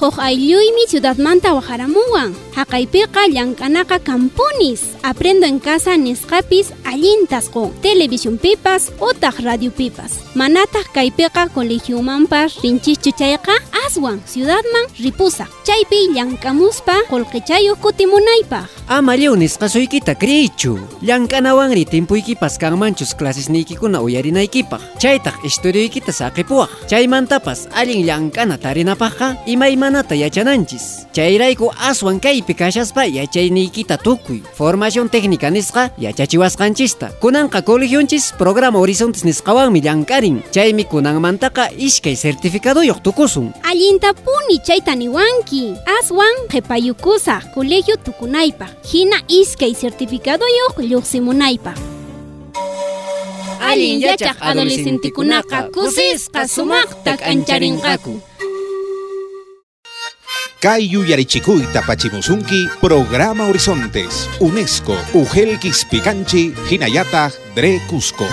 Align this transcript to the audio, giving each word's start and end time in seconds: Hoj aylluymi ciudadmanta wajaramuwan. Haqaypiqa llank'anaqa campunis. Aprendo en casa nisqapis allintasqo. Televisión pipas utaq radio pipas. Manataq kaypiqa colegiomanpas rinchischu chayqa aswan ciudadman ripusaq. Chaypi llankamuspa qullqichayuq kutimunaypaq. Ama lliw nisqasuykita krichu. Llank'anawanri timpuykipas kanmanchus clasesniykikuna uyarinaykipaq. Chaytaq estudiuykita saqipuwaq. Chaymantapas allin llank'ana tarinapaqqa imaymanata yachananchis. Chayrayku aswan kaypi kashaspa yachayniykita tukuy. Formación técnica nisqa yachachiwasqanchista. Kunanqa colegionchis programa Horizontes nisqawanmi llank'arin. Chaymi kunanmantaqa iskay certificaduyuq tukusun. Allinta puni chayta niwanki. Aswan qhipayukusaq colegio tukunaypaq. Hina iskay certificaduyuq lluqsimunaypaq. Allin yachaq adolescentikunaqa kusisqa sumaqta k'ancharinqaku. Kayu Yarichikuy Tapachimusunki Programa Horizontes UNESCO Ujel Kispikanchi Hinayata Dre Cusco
Hoj 0.00 0.16
aylluymi 0.16 0.86
ciudadmanta 0.88 1.52
wajaramuwan. 1.52 2.32
Haqaypiqa 2.56 3.22
llank'anaqa 3.36 3.98
campunis. 4.00 4.80
Aprendo 5.02 5.46
en 5.46 5.60
casa 5.60 5.96
nisqapis 5.96 6.72
allintasqo. 6.84 7.70
Televisión 7.82 8.38
pipas 8.38 8.92
utaq 8.98 9.44
radio 9.44 9.70
pipas. 9.70 10.12
Manataq 10.34 10.86
kaypiqa 10.94 11.52
colegiomanpas 11.54 12.62
rinchischu 12.62 13.12
chayqa 13.12 13.54
aswan 13.84 14.22
ciudadman 14.24 14.86
ripusaq. 15.04 15.50
Chaypi 15.66 16.08
llankamuspa 16.14 16.96
qullqichayuq 17.10 17.76
kutimunaypaq. 17.82 18.79
Ama 18.90 19.14
lliw 19.14 19.36
nisqasuykita 19.38 20.18
krichu. 20.18 20.74
Llank'anawanri 21.06 21.84
timpuykipas 21.86 22.58
kanmanchus 22.58 23.14
clasesniykikuna 23.14 24.02
uyarinaykipaq. 24.02 24.82
Chaytaq 24.98 25.46
estudiuykita 25.46 26.10
saqipuwaq. 26.12 26.90
Chaymantapas 26.90 27.68
allin 27.70 28.02
llank'ana 28.02 28.58
tarinapaqqa 28.58 29.46
imaymanata 29.46 30.18
yachananchis. 30.18 31.06
Chayrayku 31.14 31.70
aswan 31.78 32.18
kaypi 32.18 32.54
kashaspa 32.54 33.06
yachayniykita 33.06 33.96
tukuy. 34.02 34.42
Formación 34.58 35.08
técnica 35.08 35.50
nisqa 35.50 35.94
yachachiwasqanchista. 35.98 37.14
Kunanqa 37.22 37.62
colegionchis 37.62 38.34
programa 38.38 38.82
Horizontes 38.82 39.22
nisqawanmi 39.22 39.80
llank'arin. 39.86 40.42
Chaymi 40.50 40.84
kunanmantaqa 40.84 41.70
iskay 41.78 42.16
certificaduyuq 42.16 42.98
tukusun. 43.06 43.54
Allinta 43.62 44.14
puni 44.14 44.58
chayta 44.66 44.98
niwanki. 44.98 45.78
Aswan 45.86 46.50
qhipayukusaq 46.50 47.54
colegio 47.54 47.94
tukunaypaq. 47.96 48.79
Hina 48.84 49.20
iskay 49.28 49.74
certificaduyuq 49.74 50.80
lluqsimunaypaq. 50.90 51.78
Allin 53.60 54.00
yachaq 54.00 54.36
adolescentikunaqa 54.40 55.68
kusisqa 55.74 56.48
sumaqta 56.48 57.16
k'ancharinqaku. 57.20 58.20
Kayu 60.60 61.04
Yarichikuy 61.08 61.64
Tapachimusunki 61.72 62.68
Programa 62.80 63.46
Horizontes 63.48 64.28
UNESCO 64.40 64.92
Ujel 65.14 65.56
Kispikanchi 65.56 66.52
Hinayata 66.68 67.30
Dre 67.56 67.80
Cusco 67.88 68.26